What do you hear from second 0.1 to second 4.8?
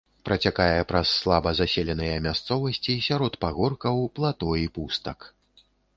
Працякае праз слаба заселеныя мясцовасці сярод пагоркаў, плато і